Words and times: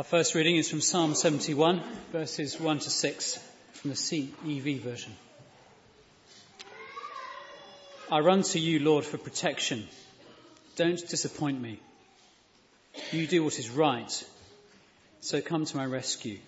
Our 0.00 0.04
first 0.04 0.34
reading 0.34 0.56
is 0.56 0.70
from 0.70 0.80
Psalm 0.80 1.14
71, 1.14 1.82
verses 2.10 2.58
1 2.58 2.78
to 2.78 2.88
6, 2.88 3.38
from 3.74 3.90
the 3.90 3.96
CEV 3.96 4.80
version. 4.80 5.12
I 8.10 8.20
run 8.20 8.42
to 8.44 8.58
you, 8.58 8.78
Lord, 8.78 9.04
for 9.04 9.18
protection. 9.18 9.86
Don't 10.76 11.06
disappoint 11.06 11.60
me. 11.60 11.80
You 13.12 13.26
do 13.26 13.44
what 13.44 13.58
is 13.58 13.68
right, 13.68 14.24
so 15.20 15.42
come 15.42 15.66
to 15.66 15.76
my 15.76 15.84
rescue. 15.84 16.38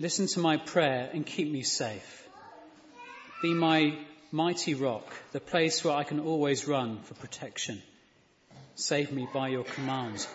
Listen 0.00 0.26
to 0.26 0.40
my 0.40 0.56
prayer 0.56 1.08
and 1.12 1.24
keep 1.24 1.48
me 1.48 1.62
safe. 1.62 2.26
Be 3.42 3.54
my 3.54 3.96
mighty 4.32 4.74
rock, 4.74 5.06
the 5.30 5.38
place 5.38 5.84
where 5.84 5.94
I 5.94 6.02
can 6.02 6.18
always 6.18 6.66
run 6.66 6.98
for 7.02 7.14
protection. 7.14 7.80
Save 8.74 9.12
me 9.12 9.28
by 9.32 9.50
your 9.50 9.62
command. 9.62 10.26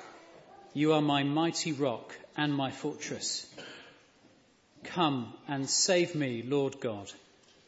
You 0.73 0.93
are 0.93 1.01
my 1.01 1.23
mighty 1.23 1.73
rock 1.73 2.15
and 2.37 2.55
my 2.55 2.71
fortress. 2.71 3.45
Come 4.85 5.33
and 5.49 5.69
save 5.69 6.15
me, 6.15 6.43
Lord 6.43 6.79
God, 6.79 7.11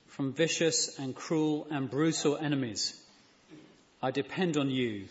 from 0.07 0.31
vicious 0.31 0.97
and 0.97 1.13
cruel 1.13 1.67
and 1.69 1.91
brutal 1.91 2.37
enemies. 2.37 2.97
I 4.01 4.11
depend 4.11 4.55
on 4.55 4.69
you 4.69 5.07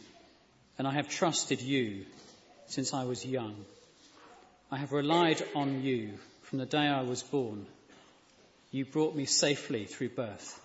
and 0.79 0.89
I 0.89 0.93
have 0.93 1.11
trusted 1.11 1.61
you 1.61 2.07
since 2.67 2.95
I 2.95 3.05
was 3.05 3.27
young. 3.27 3.63
I 4.71 4.79
have 4.79 4.93
relied 4.93 5.43
on 5.55 5.83
you 5.83 6.15
from 6.45 6.61
the 6.61 6.67
day 6.67 6.87
I 6.87 7.03
was 7.03 7.23
born. 7.23 7.67
You 8.71 8.87
brought 8.87 9.15
me 9.15 9.27
safely 9.27 9.85
through 9.85 10.11
birth 10.11 10.59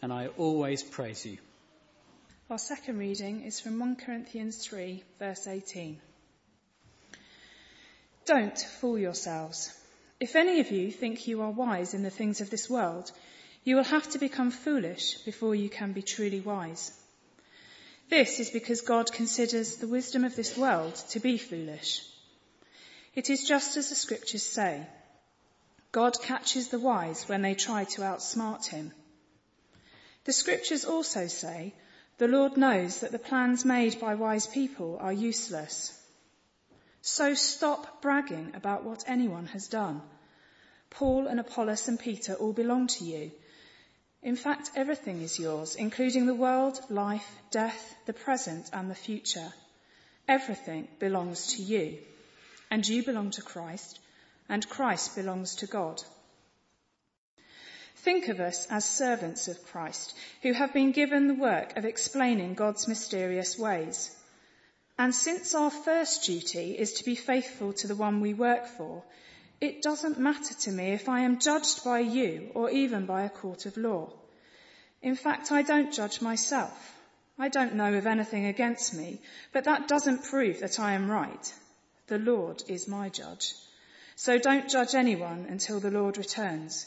and 0.00 0.12
I 0.12 0.28
always 0.38 0.84
praise 0.84 1.26
you. 1.26 1.38
Our 2.48 2.58
second 2.58 2.98
reading 2.98 3.42
is 3.42 3.58
from 3.58 3.80
1 3.80 3.96
Corinthians 3.96 4.64
3 4.64 5.02
verse 5.18 5.48
18. 5.48 5.98
Don't 8.26 8.58
fool 8.58 8.98
yourselves. 8.98 9.72
If 10.18 10.34
any 10.34 10.60
of 10.60 10.70
you 10.72 10.90
think 10.90 11.28
you 11.28 11.42
are 11.42 11.50
wise 11.50 11.94
in 11.94 12.02
the 12.02 12.10
things 12.10 12.40
of 12.40 12.50
this 12.50 12.68
world, 12.68 13.12
you 13.62 13.76
will 13.76 13.84
have 13.84 14.10
to 14.10 14.18
become 14.18 14.50
foolish 14.50 15.18
before 15.24 15.54
you 15.54 15.68
can 15.68 15.92
be 15.92 16.02
truly 16.02 16.40
wise. 16.40 16.92
This 18.08 18.40
is 18.40 18.50
because 18.50 18.80
God 18.80 19.12
considers 19.12 19.76
the 19.76 19.88
wisdom 19.88 20.24
of 20.24 20.34
this 20.34 20.56
world 20.56 20.94
to 21.10 21.20
be 21.20 21.38
foolish. 21.38 22.02
It 23.14 23.30
is 23.30 23.46
just 23.46 23.76
as 23.76 23.88
the 23.90 23.94
scriptures 23.94 24.44
say. 24.44 24.86
God 25.92 26.20
catches 26.20 26.68
the 26.68 26.78
wise 26.78 27.28
when 27.28 27.42
they 27.42 27.54
try 27.54 27.84
to 27.84 28.02
outsmart 28.02 28.66
him. 28.66 28.92
The 30.24 30.32
scriptures 30.32 30.84
also 30.84 31.28
say, 31.28 31.74
the 32.18 32.28
Lord 32.28 32.56
knows 32.56 33.00
that 33.00 33.12
the 33.12 33.18
plans 33.18 33.64
made 33.64 34.00
by 34.00 34.16
wise 34.16 34.46
people 34.46 34.98
are 35.00 35.12
useless. 35.12 35.92
So 37.06 37.34
stop 37.34 38.02
bragging 38.02 38.56
about 38.56 38.82
what 38.82 39.04
anyone 39.06 39.46
has 39.46 39.68
done. 39.68 40.02
Paul 40.90 41.28
and 41.28 41.38
Apollos 41.38 41.86
and 41.86 42.00
Peter 42.00 42.34
all 42.34 42.52
belong 42.52 42.88
to 42.88 43.04
you. 43.04 43.30
In 44.22 44.34
fact, 44.34 44.72
everything 44.74 45.22
is 45.22 45.38
yours, 45.38 45.76
including 45.76 46.26
the 46.26 46.34
world, 46.34 46.80
life, 46.90 47.30
death, 47.52 47.94
the 48.06 48.12
present 48.12 48.70
and 48.72 48.90
the 48.90 48.96
future. 48.96 49.52
Everything 50.26 50.88
belongs 50.98 51.54
to 51.54 51.62
you. 51.62 51.96
And 52.72 52.84
you 52.84 53.04
belong 53.04 53.30
to 53.30 53.42
Christ, 53.42 54.00
and 54.48 54.68
Christ 54.68 55.14
belongs 55.14 55.54
to 55.56 55.68
God. 55.68 56.02
Think 57.98 58.26
of 58.26 58.40
us 58.40 58.66
as 58.68 58.84
servants 58.84 59.46
of 59.46 59.64
Christ, 59.66 60.12
who 60.42 60.52
have 60.54 60.72
been 60.72 60.90
given 60.90 61.28
the 61.28 61.34
work 61.34 61.76
of 61.76 61.84
explaining 61.84 62.54
God's 62.54 62.88
mysterious 62.88 63.56
ways. 63.56 64.10
And 64.98 65.14
since 65.14 65.54
our 65.54 65.70
first 65.70 66.24
duty 66.24 66.78
is 66.78 66.94
to 66.94 67.04
be 67.04 67.14
faithful 67.14 67.72
to 67.74 67.86
the 67.86 67.94
one 67.94 68.20
we 68.20 68.32
work 68.32 68.66
for, 68.66 69.02
it 69.60 69.82
doesn't 69.82 70.18
matter 70.18 70.54
to 70.54 70.72
me 70.72 70.92
if 70.92 71.08
I 71.08 71.20
am 71.20 71.38
judged 71.38 71.84
by 71.84 72.00
you 72.00 72.50
or 72.54 72.70
even 72.70 73.06
by 73.06 73.22
a 73.22 73.30
court 73.30 73.66
of 73.66 73.76
law. 73.76 74.12
In 75.02 75.14
fact, 75.14 75.52
I 75.52 75.62
don't 75.62 75.92
judge 75.92 76.20
myself. 76.20 76.94
I 77.38 77.48
don't 77.48 77.74
know 77.74 77.92
of 77.92 78.06
anything 78.06 78.46
against 78.46 78.94
me, 78.94 79.20
but 79.52 79.64
that 79.64 79.88
doesn't 79.88 80.24
prove 80.24 80.60
that 80.60 80.80
I 80.80 80.92
am 80.92 81.10
right. 81.10 81.54
The 82.06 82.18
Lord 82.18 82.62
is 82.68 82.88
my 82.88 83.10
judge. 83.10 83.52
So 84.14 84.38
don't 84.38 84.70
judge 84.70 84.94
anyone 84.94 85.46
until 85.50 85.78
the 85.78 85.90
Lord 85.90 86.16
returns. 86.16 86.86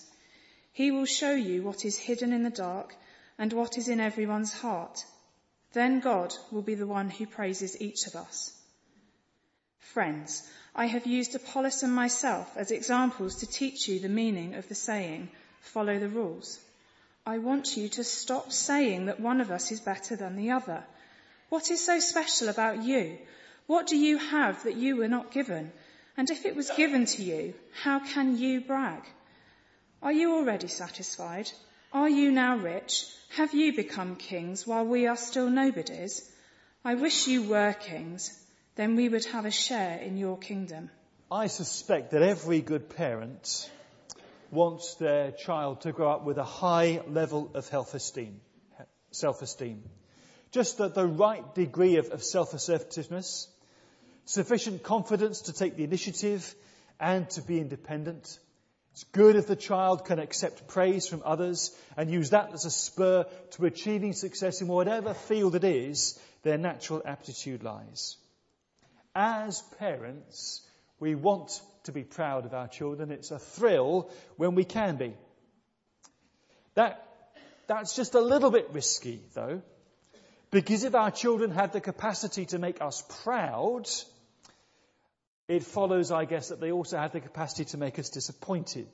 He 0.71 0.89
will 0.89 1.05
show 1.05 1.33
you 1.33 1.61
what 1.61 1.85
is 1.85 1.97
hidden 1.97 2.33
in 2.33 2.43
the 2.43 2.49
dark 2.49 2.95
and 3.37 3.53
what 3.53 3.77
is 3.77 3.87
in 3.87 3.99
everyone's 3.99 4.53
heart. 4.53 5.05
Then 5.73 5.99
God 5.99 6.33
will 6.51 6.61
be 6.61 6.75
the 6.75 6.87
one 6.87 7.09
who 7.09 7.27
praises 7.27 7.79
each 7.79 8.07
of 8.07 8.15
us. 8.15 8.53
Friends, 9.79 10.47
I 10.75 10.85
have 10.85 11.05
used 11.05 11.35
Apollos 11.35 11.83
and 11.83 11.93
myself 11.93 12.55
as 12.55 12.71
examples 12.71 13.37
to 13.37 13.47
teach 13.47 13.87
you 13.87 13.99
the 13.99 14.09
meaning 14.09 14.55
of 14.55 14.67
the 14.67 14.75
saying, 14.75 15.29
follow 15.61 15.99
the 15.99 16.09
rules. 16.09 16.59
I 17.25 17.37
want 17.37 17.77
you 17.77 17.89
to 17.89 18.03
stop 18.03 18.51
saying 18.51 19.05
that 19.05 19.19
one 19.19 19.41
of 19.41 19.51
us 19.51 19.71
is 19.71 19.79
better 19.79 20.15
than 20.15 20.35
the 20.35 20.51
other. 20.51 20.83
What 21.49 21.69
is 21.69 21.83
so 21.83 21.99
special 21.99 22.49
about 22.49 22.83
you? 22.83 23.17
What 23.67 23.87
do 23.87 23.97
you 23.97 24.17
have 24.17 24.63
that 24.63 24.75
you 24.75 24.95
were 24.95 25.07
not 25.07 25.31
given? 25.31 25.71
And 26.17 26.29
if 26.29 26.45
it 26.45 26.55
was 26.55 26.71
given 26.71 27.05
to 27.05 27.23
you, 27.23 27.53
how 27.83 27.99
can 27.99 28.37
you 28.37 28.61
brag? 28.61 29.03
Are 30.01 30.11
you 30.11 30.35
already 30.35 30.67
satisfied? 30.67 31.51
Are 31.91 32.09
you 32.09 32.31
now 32.31 32.57
rich? 32.57 33.07
Have 33.35 33.55
you 33.55 33.75
become 33.75 34.15
kings 34.15 34.67
while 34.67 34.85
we 34.85 35.07
are 35.07 35.17
still 35.17 35.49
nobodies? 35.49 36.21
I 36.85 36.93
wish 36.93 37.27
you 37.27 37.49
were 37.49 37.73
kings, 37.73 38.31
then 38.75 38.95
we 38.95 39.09
would 39.09 39.25
have 39.25 39.45
a 39.45 39.51
share 39.51 39.97
in 39.97 40.15
your 40.15 40.37
kingdom. 40.37 40.91
I 41.31 41.47
suspect 41.47 42.11
that 42.11 42.21
every 42.21 42.61
good 42.61 42.95
parent 42.95 43.71
wants 44.51 44.95
their 44.95 45.31
child 45.31 45.81
to 45.81 45.91
grow 45.91 46.11
up 46.11 46.23
with 46.25 46.37
a 46.37 46.43
high 46.43 47.01
level 47.07 47.49
of 47.55 47.65
self-esteem, 47.65 48.39
self-esteem. 49.09 49.83
Just 50.51 50.77
the, 50.77 50.89
the 50.89 51.07
right 51.07 51.55
degree 51.55 51.97
of, 51.97 52.09
of 52.09 52.23
self-assertiveness, 52.23 53.47
sufficient 54.25 54.83
confidence 54.83 55.41
to 55.41 55.53
take 55.53 55.75
the 55.75 55.83
initiative 55.83 56.53
and 56.99 57.27
to 57.31 57.41
be 57.41 57.59
independent, 57.59 58.37
it's 58.99 59.05
good 59.13 59.37
if 59.37 59.47
the 59.47 59.55
child 59.55 60.03
can 60.03 60.19
accept 60.19 60.67
praise 60.67 61.07
from 61.07 61.21
others 61.23 61.73
and 61.95 62.11
use 62.11 62.31
that 62.31 62.51
as 62.53 62.65
a 62.65 62.69
spur 62.69 63.25
to 63.51 63.65
achieving 63.65 64.11
success 64.11 64.59
in 64.59 64.67
whatever 64.67 65.13
field 65.13 65.55
it 65.55 65.63
is 65.63 66.19
their 66.43 66.57
natural 66.57 67.01
aptitude 67.05 67.63
lies. 67.63 68.17
As 69.15 69.61
parents, 69.77 70.67
we 70.99 71.15
want 71.15 71.61
to 71.85 71.93
be 71.93 72.03
proud 72.03 72.45
of 72.45 72.53
our 72.53 72.67
children. 72.67 73.09
It's 73.09 73.31
a 73.31 73.39
thrill 73.39 74.11
when 74.35 74.53
we 74.53 74.65
can 74.65 74.97
be. 74.97 75.13
That, 76.75 77.01
that's 77.67 77.95
just 77.95 78.15
a 78.15 78.21
little 78.21 78.51
bit 78.51 78.71
risky, 78.73 79.21
though, 79.33 79.61
because 80.51 80.83
if 80.83 80.93
our 80.93 81.11
children 81.11 81.51
have 81.51 81.71
the 81.71 81.79
capacity 81.79 82.47
to 82.47 82.59
make 82.59 82.81
us 82.81 83.01
proud, 83.23 83.87
it 85.49 85.63
follows, 85.63 86.11
I 86.11 86.25
guess, 86.25 86.49
that 86.49 86.61
they 86.61 86.71
also 86.71 86.97
have 86.97 87.11
the 87.11 87.19
capacity 87.19 87.65
to 87.71 87.77
make 87.77 87.97
us 87.97 88.09
disappointed. 88.09 88.87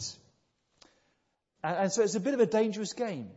And, 1.61 1.77
and 1.77 1.91
so 1.91 2.01
it's 2.01 2.15
a 2.15 2.21
bit 2.21 2.33
of 2.33 2.39
a 2.39 2.45
dangerous 2.45 2.93
game. 2.93 3.29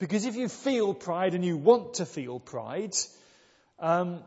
Because 0.00 0.26
if 0.26 0.34
you 0.34 0.48
feel 0.48 0.92
pride 0.92 1.34
and 1.34 1.44
you 1.44 1.56
want 1.56 1.94
to 1.94 2.06
feel 2.06 2.40
pride, 2.40 2.94
um, 3.78 4.24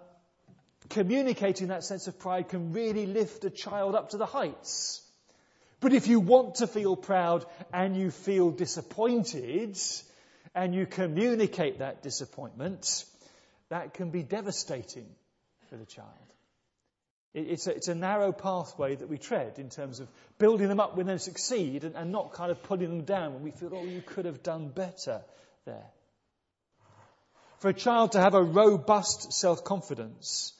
communicating 0.89 1.67
that 1.67 1.83
sense 1.83 2.07
of 2.07 2.17
pride 2.17 2.47
can 2.47 2.71
really 2.71 3.05
lift 3.05 3.43
a 3.43 3.49
child 3.49 3.93
up 3.93 4.11
to 4.11 4.17
the 4.17 4.25
heights. 4.25 5.03
But 5.81 5.91
if 5.91 6.07
you 6.07 6.21
want 6.21 6.55
to 6.55 6.67
feel 6.67 6.95
proud 6.95 7.45
and 7.73 7.97
you 7.97 8.09
feel 8.09 8.51
disappointed 8.51 9.77
and 10.55 10.73
you 10.73 10.85
communicate 10.85 11.79
that 11.79 12.01
disappointment, 12.01 13.03
that 13.67 13.93
can 13.93 14.11
be 14.11 14.23
devastating 14.23 15.07
for 15.69 15.75
the 15.75 15.85
child. 15.85 16.07
It's 17.39 17.67
a, 17.67 17.75
it's 17.75 17.87
a, 17.87 17.93
narrow 17.93 18.31
pathway 18.31 18.95
that 18.95 19.09
we 19.09 19.19
tread 19.19 19.59
in 19.59 19.69
terms 19.69 19.99
of 19.99 20.07
building 20.39 20.69
them 20.69 20.79
up 20.79 20.97
when 20.97 21.05
they 21.05 21.19
succeed 21.19 21.83
and, 21.83 21.95
and 21.95 22.11
not 22.11 22.33
kind 22.33 22.49
of 22.49 22.63
pulling 22.63 22.89
them 22.89 23.03
down 23.03 23.35
when 23.35 23.43
we 23.43 23.51
feel, 23.51 23.69
oh, 23.75 23.83
you 23.83 24.01
could 24.01 24.25
have 24.25 24.41
done 24.41 24.69
better 24.69 25.21
there. 25.63 25.85
For 27.59 27.69
a 27.69 27.75
child 27.75 28.13
to 28.13 28.19
have 28.19 28.33
a 28.33 28.41
robust 28.41 29.33
self-confidence, 29.33 30.53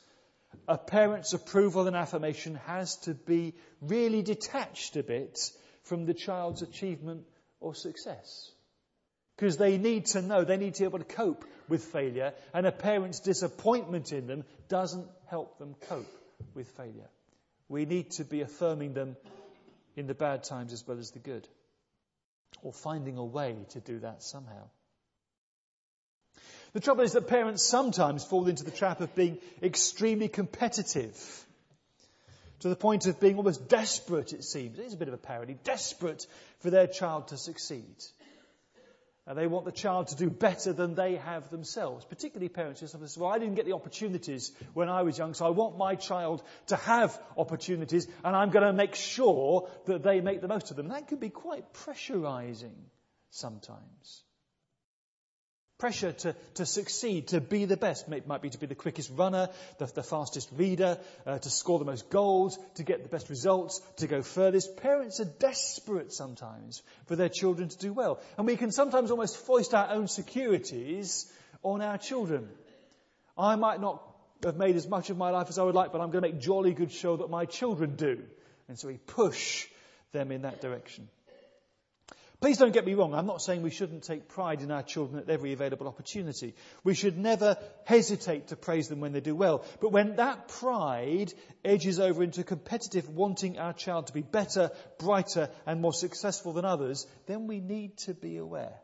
a 0.67 0.77
parent's 0.77 1.33
approval 1.33 1.87
and 1.87 1.95
affirmation 1.95 2.59
has 2.67 2.95
to 2.97 3.15
be 3.15 3.55
really 3.81 4.21
detached 4.21 4.97
a 4.97 5.03
bit 5.03 5.39
from 5.81 6.05
the 6.05 6.13
child's 6.13 6.61
achievement 6.61 7.23
or 7.59 7.73
success. 7.73 8.51
Because 9.35 9.57
they 9.57 9.79
need 9.79 10.05
to 10.07 10.21
know, 10.21 10.43
they 10.43 10.57
need 10.57 10.75
to 10.75 10.81
be 10.81 10.85
able 10.85 10.99
to 10.99 11.05
cope 11.05 11.43
with 11.67 11.85
failure, 11.85 12.33
and 12.53 12.67
a 12.67 12.71
parent's 12.71 13.19
disappointment 13.19 14.11
in 14.11 14.27
them 14.27 14.43
doesn't 14.69 15.07
help 15.25 15.57
them 15.57 15.75
cope 15.89 16.05
with 16.53 16.67
failure. 16.69 17.09
We 17.69 17.85
need 17.85 18.11
to 18.11 18.23
be 18.23 18.41
affirming 18.41 18.93
them 18.93 19.15
in 19.95 20.07
the 20.07 20.13
bad 20.13 20.43
times 20.43 20.73
as 20.73 20.87
well 20.87 20.99
as 20.99 21.11
the 21.11 21.19
good, 21.19 21.47
or 22.61 22.71
finding 22.71 23.17
a 23.17 23.25
way 23.25 23.55
to 23.69 23.79
do 23.79 23.99
that 23.99 24.23
somehow. 24.23 24.69
The 26.73 26.79
trouble 26.79 27.03
is 27.03 27.13
that 27.13 27.27
parents 27.27 27.63
sometimes 27.63 28.23
fall 28.23 28.47
into 28.47 28.63
the 28.63 28.71
trap 28.71 29.01
of 29.01 29.15
being 29.15 29.39
extremely 29.63 30.27
competitive. 30.27 31.45
to 32.59 32.69
the 32.69 32.75
point 32.75 33.05
of 33.05 33.19
being 33.19 33.37
almost 33.37 33.67
desperate, 33.69 34.33
it 34.33 34.43
seems. 34.43 34.79
It 34.79 34.85
is 34.85 34.93
a 34.93 34.97
bit 34.97 35.07
of 35.07 35.13
a 35.13 35.17
parody. 35.17 35.57
Desperate 35.63 36.25
for 36.59 36.69
their 36.69 36.87
child 36.87 37.29
to 37.29 37.37
succeed. 37.37 37.95
And 39.27 39.37
they 39.37 39.45
want 39.45 39.65
the 39.65 39.73
child 39.73 40.07
to 40.07 40.15
do 40.15 40.29
better 40.29 40.71
than 40.71 40.95
they 40.95 41.15
have 41.17 41.49
themselves, 41.49 42.05
particularly 42.05 42.47
parents 42.47 42.79
who 42.79 42.87
say, 42.87 42.97
well, 43.19 43.29
I 43.29 43.39
didn't 43.39 43.55
get 43.55 43.65
the 43.65 43.73
opportunities 43.73 44.53
when 44.73 44.87
I 44.87 45.01
was 45.03 45.17
young, 45.17 45.33
so 45.33 45.45
I 45.45 45.49
want 45.49 45.77
my 45.77 45.95
child 45.95 46.41
to 46.67 46.77
have 46.77 47.19
opportunities, 47.35 48.07
and 48.23 48.35
I'm 48.35 48.51
going 48.51 48.65
to 48.65 48.71
make 48.71 48.95
sure 48.95 49.67
that 49.85 50.01
they 50.01 50.21
make 50.21 50.39
the 50.39 50.47
most 50.47 50.71
of 50.71 50.77
them. 50.77 50.87
That 50.87 51.09
can 51.09 51.17
be 51.17 51.29
quite 51.29 51.73
pressurizing 51.73 52.75
sometimes. 53.31 54.23
Pressure 55.77 56.11
to, 56.11 56.35
to 56.55 56.65
succeed, 56.65 57.27
to 57.27 57.39
be 57.39 57.65
the 57.65 57.77
best. 57.77 58.07
It 58.11 58.27
might 58.27 58.41
be 58.41 58.49
to 58.49 58.57
be 58.57 58.65
the 58.65 58.73
quickest 58.73 59.11
runner, 59.15 59.49
the, 59.77 59.85
the 59.85 60.01
fastest 60.01 60.49
reader, 60.53 60.97
uh, 61.25 61.37
to 61.37 61.49
score 61.51 61.77
the 61.77 61.85
most 61.85 62.09
goals, 62.09 62.57
to 62.75 62.83
get 62.83 63.03
the 63.03 63.09
best 63.09 63.29
results, 63.29 63.79
to 63.97 64.07
go 64.07 64.23
furthest. 64.23 64.77
Parents 64.77 65.19
are 65.19 65.25
desperate 65.25 66.11
sometimes 66.11 66.81
for 67.05 67.15
their 67.15 67.29
children 67.29 67.69
to 67.69 67.77
do 67.77 67.93
well. 67.93 68.19
And 68.39 68.47
we 68.47 68.57
can 68.57 68.71
sometimes 68.71 69.11
almost 69.11 69.37
foist 69.37 69.75
our 69.75 69.91
own 69.91 70.07
securities 70.07 71.31
on 71.61 71.83
our 71.83 71.99
children. 71.99 72.49
I 73.37 73.55
might 73.55 73.79
not 73.79 74.01
have 74.43 74.57
made 74.57 74.75
as 74.75 74.87
much 74.87 75.11
of 75.11 75.17
my 75.17 75.29
life 75.29 75.47
as 75.49 75.59
I 75.59 75.63
would 75.63 75.75
like, 75.75 75.91
but 75.91 76.01
I'm 76.01 76.09
going 76.09 76.23
to 76.23 76.29
make 76.29 76.39
jolly 76.39 76.73
good 76.73 76.91
show 76.91 77.17
that 77.17 77.29
my 77.29 77.45
children 77.45 77.95
do. 77.95 78.23
And 78.67 78.79
so 78.79 78.87
we 78.87 78.97
push 78.97 79.67
them 80.11 80.31
in 80.31 80.41
that 80.41 80.59
direction. 80.59 81.07
Please 82.39 82.59
don't 82.59 82.73
get 82.73 82.85
me 82.85 82.93
wrong. 82.93 83.15
I'm 83.15 83.25
not 83.25 83.41
saying 83.41 83.63
we 83.63 83.71
shouldn't 83.71 84.03
take 84.03 84.27
pride 84.27 84.61
in 84.61 84.69
our 84.69 84.83
children 84.83 85.19
at 85.19 85.29
every 85.29 85.53
available 85.53 85.87
opportunity. 85.87 86.53
We 86.83 86.93
should 86.93 87.17
never 87.17 87.57
hesitate 87.83 88.49
to 88.49 88.55
praise 88.55 88.87
them 88.89 88.99
when 88.99 89.11
they 89.11 89.21
do 89.21 89.35
well. 89.35 89.65
But 89.81 89.91
when 89.91 90.17
that 90.17 90.47
pride 90.47 91.33
edges 91.65 91.99
over 91.99 92.21
into 92.21 92.43
competitive 92.43 93.09
wanting 93.09 93.57
our 93.57 93.73
child 93.73 94.07
to 94.07 94.13
be 94.13 94.21
better, 94.21 94.69
brighter, 94.99 95.49
and 95.65 95.81
more 95.81 95.93
successful 95.93 96.53
than 96.53 96.63
others, 96.63 97.07
then 97.25 97.47
we 97.47 97.59
need 97.59 97.97
to 97.99 98.13
be 98.13 98.37
aware. 98.37 98.75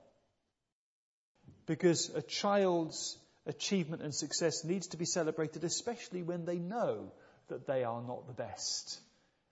Because 1.67 2.09
a 2.15 2.23
child's 2.23 3.19
achievement 3.45 4.01
and 4.01 4.15
success 4.15 4.63
needs 4.63 4.87
to 4.87 4.97
be 4.97 5.05
celebrated, 5.05 5.63
especially 5.63 6.23
when 6.23 6.45
they 6.45 6.57
know 6.57 7.11
that 7.49 7.67
they 7.67 7.83
are 7.83 8.01
not 8.01 8.25
the 8.25 8.33
best. 8.33 8.99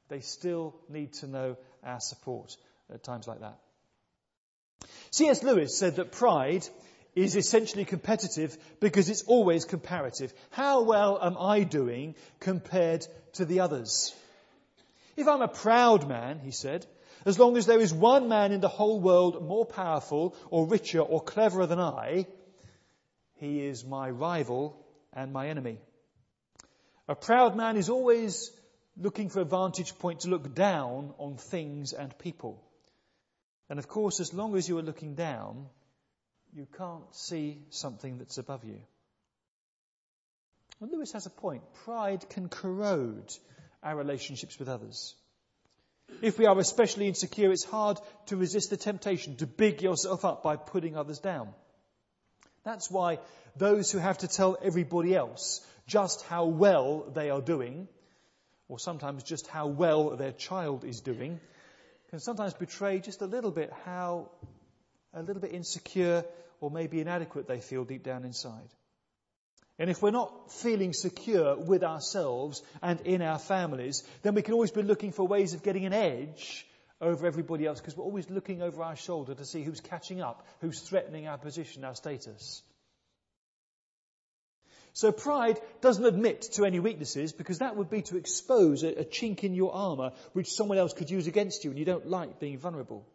They 0.09 0.21
still 0.21 0.75
need 0.89 1.13
to 1.13 1.27
know 1.27 1.57
our 1.83 1.99
support 1.99 2.57
at 2.91 3.03
times 3.03 3.27
like 3.27 3.41
that. 3.41 3.59
C.S. 5.11 5.43
Lewis 5.43 5.77
said 5.77 5.97
that 5.97 6.11
pride 6.11 6.67
is 7.15 7.35
essentially 7.35 7.85
competitive 7.85 8.57
because 8.79 9.09
it's 9.09 9.23
always 9.23 9.65
comparative. 9.65 10.33
How 10.51 10.83
well 10.83 11.19
am 11.21 11.37
I 11.37 11.63
doing 11.63 12.15
compared 12.39 13.05
to 13.33 13.45
the 13.45 13.59
others? 13.59 14.15
If 15.17 15.27
I'm 15.27 15.41
a 15.41 15.47
proud 15.47 16.07
man, 16.07 16.39
he 16.39 16.51
said, 16.51 16.85
as 17.25 17.37
long 17.37 17.57
as 17.57 17.65
there 17.65 17.79
is 17.79 17.93
one 17.93 18.29
man 18.29 18.51
in 18.51 18.61
the 18.61 18.67
whole 18.67 18.99
world 18.99 19.45
more 19.45 19.65
powerful 19.65 20.35
or 20.49 20.65
richer 20.65 21.01
or 21.01 21.21
cleverer 21.21 21.67
than 21.67 21.79
I, 21.79 22.25
he 23.35 23.65
is 23.65 23.85
my 23.85 24.09
rival 24.09 24.77
and 25.13 25.33
my 25.33 25.49
enemy. 25.49 25.79
A 27.07 27.15
proud 27.15 27.55
man 27.55 27.75
is 27.75 27.89
always 27.89 28.51
looking 28.97 29.29
for 29.29 29.41
a 29.41 29.45
vantage 29.45 29.97
point 29.99 30.21
to 30.21 30.29
look 30.29 30.55
down 30.55 31.13
on 31.17 31.35
things 31.35 31.91
and 31.93 32.17
people. 32.17 32.63
And 33.71 33.79
of 33.79 33.87
course, 33.87 34.19
as 34.19 34.33
long 34.33 34.57
as 34.57 34.67
you 34.67 34.77
are 34.79 34.81
looking 34.81 35.15
down, 35.15 35.67
you 36.53 36.67
can't 36.77 37.15
see 37.15 37.57
something 37.69 38.17
that's 38.17 38.37
above 38.37 38.65
you. 38.65 38.81
Lewis 40.81 41.13
has 41.13 41.25
a 41.25 41.29
point. 41.29 41.63
Pride 41.85 42.29
can 42.29 42.49
corrode 42.49 43.33
our 43.81 43.95
relationships 43.95 44.59
with 44.59 44.67
others. 44.67 45.15
If 46.21 46.37
we 46.37 46.47
are 46.47 46.59
especially 46.59 47.07
insecure, 47.07 47.49
it's 47.49 47.63
hard 47.63 47.97
to 48.25 48.35
resist 48.35 48.71
the 48.71 48.75
temptation 48.75 49.37
to 49.37 49.47
big 49.47 49.81
yourself 49.81 50.25
up 50.25 50.43
by 50.43 50.57
putting 50.57 50.97
others 50.97 51.19
down. 51.19 51.53
That's 52.65 52.91
why 52.91 53.19
those 53.55 53.89
who 53.89 53.99
have 53.99 54.17
to 54.17 54.27
tell 54.27 54.57
everybody 54.61 55.15
else 55.15 55.65
just 55.87 56.23
how 56.23 56.43
well 56.43 57.09
they 57.13 57.29
are 57.29 57.39
doing, 57.41 57.87
or 58.67 58.79
sometimes 58.79 59.23
just 59.23 59.47
how 59.47 59.67
well 59.67 60.17
their 60.17 60.33
child 60.33 60.83
is 60.83 60.99
doing, 60.99 61.39
can 62.11 62.19
sometimes 62.19 62.53
betray 62.53 62.99
just 62.99 63.21
a 63.21 63.25
little 63.25 63.51
bit 63.51 63.71
how 63.85 64.29
a 65.13 65.23
little 65.23 65.41
bit 65.41 65.53
insecure 65.53 66.25
or 66.59 66.69
maybe 66.69 66.99
inadequate 66.99 67.47
they 67.47 67.59
feel 67.61 67.85
deep 67.85 68.03
down 68.03 68.25
inside. 68.25 68.69
And 69.79 69.89
if 69.89 70.01
we're 70.01 70.11
not 70.11 70.51
feeling 70.51 70.93
secure 70.93 71.55
with 71.57 71.83
ourselves 71.83 72.61
and 72.81 72.99
in 73.01 73.21
our 73.21 73.39
families, 73.39 74.03
then 74.21 74.35
we 74.35 74.41
can 74.41 74.53
always 74.53 74.71
be 74.71 74.83
looking 74.83 75.11
for 75.11 75.25
ways 75.25 75.53
of 75.53 75.63
getting 75.63 75.85
an 75.85 75.93
edge 75.93 76.67
over 76.99 77.25
everybody 77.25 77.65
else 77.65 77.79
because 77.79 77.95
we're 77.95 78.05
always 78.05 78.29
looking 78.29 78.61
over 78.61 78.83
our 78.83 78.95
shoulder 78.95 79.33
to 79.33 79.45
see 79.45 79.63
who's 79.63 79.79
catching 79.79 80.21
up, 80.21 80.45
who's 80.59 80.81
threatening 80.81 81.27
our 81.27 81.37
position, 81.37 81.83
our 81.83 81.95
status. 81.95 82.61
So 84.93 85.11
pride 85.11 85.59
doesn't 85.79 86.05
admit 86.05 86.41
to 86.53 86.65
any 86.65 86.79
weaknesses 86.79 87.31
because 87.31 87.59
that 87.59 87.77
would 87.77 87.89
be 87.89 88.01
to 88.03 88.17
expose 88.17 88.83
a, 88.83 89.01
a, 89.01 89.05
chink 89.05 89.43
in 89.43 89.53
your 89.53 89.73
armour 89.73 90.11
which 90.33 90.51
someone 90.51 90.77
else 90.77 90.93
could 90.93 91.09
use 91.09 91.27
against 91.27 91.63
you 91.63 91.69
and 91.69 91.79
you 91.79 91.85
don't 91.85 92.07
like 92.07 92.39
being 92.39 92.57
vulnerable. 92.57 93.05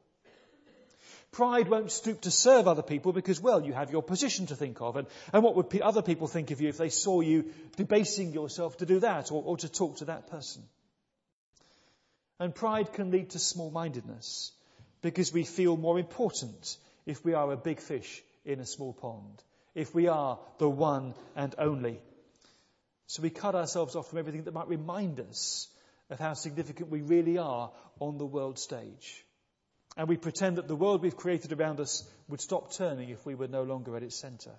Pride 1.32 1.68
won't 1.68 1.92
stoop 1.92 2.22
to 2.22 2.30
serve 2.30 2.66
other 2.66 2.82
people 2.82 3.12
because, 3.12 3.40
well, 3.42 3.62
you 3.62 3.74
have 3.74 3.90
your 3.90 4.02
position 4.02 4.46
to 4.46 4.56
think 4.56 4.80
of 4.80 4.96
and, 4.96 5.06
and 5.34 5.42
what 5.42 5.54
would 5.54 5.80
other 5.82 6.00
people 6.00 6.28
think 6.28 6.50
of 6.50 6.62
you 6.62 6.70
if 6.70 6.78
they 6.78 6.88
saw 6.88 7.20
you 7.20 7.52
debasing 7.76 8.32
yourself 8.32 8.78
to 8.78 8.86
do 8.86 9.00
that 9.00 9.30
or, 9.30 9.42
or 9.44 9.58
to 9.58 9.68
talk 9.68 9.98
to 9.98 10.06
that 10.06 10.30
person. 10.30 10.62
And 12.40 12.54
pride 12.54 12.94
can 12.94 13.10
lead 13.10 13.30
to 13.30 13.38
small-mindedness 13.38 14.52
because 15.02 15.30
we 15.30 15.44
feel 15.44 15.76
more 15.76 15.98
important 15.98 16.78
if 17.04 17.22
we 17.22 17.34
are 17.34 17.52
a 17.52 17.56
big 17.56 17.80
fish 17.80 18.22
in 18.46 18.60
a 18.60 18.66
small 18.66 18.94
pond 18.94 19.42
if 19.76 19.94
we 19.94 20.08
are 20.08 20.38
the 20.58 20.68
one 20.68 21.14
and 21.36 21.54
only. 21.58 22.00
So 23.08 23.22
we 23.22 23.30
cut 23.30 23.54
ourselves 23.54 23.94
off 23.94 24.08
from 24.08 24.18
everything 24.18 24.44
that 24.44 24.54
might 24.54 24.68
remind 24.68 25.20
us 25.20 25.68
of 26.08 26.18
how 26.18 26.32
significant 26.32 26.90
we 26.90 27.02
really 27.02 27.36
are 27.36 27.70
on 28.00 28.16
the 28.16 28.24
world 28.24 28.58
stage. 28.58 29.24
And 29.96 30.08
we 30.08 30.16
pretend 30.16 30.56
that 30.56 30.66
the 30.66 30.74
world 30.74 31.02
we've 31.02 31.16
created 31.16 31.52
around 31.52 31.78
us 31.78 32.08
would 32.26 32.40
stop 32.40 32.72
turning 32.72 33.10
if 33.10 33.24
we 33.26 33.34
were 33.34 33.48
no 33.48 33.64
longer 33.64 33.96
at 33.96 34.02
its 34.02 34.16
centre. 34.16 34.58